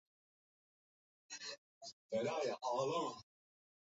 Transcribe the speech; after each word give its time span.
Hayo 2.09 2.23
maneno 2.23 2.55
mawili 2.61 3.21